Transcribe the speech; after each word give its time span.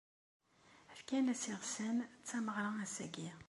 Fkan-as 0.99 1.43
iɣsan, 1.53 1.97
d 2.03 2.07
tameɣra 2.27 2.71
ass-agi. 2.85 3.29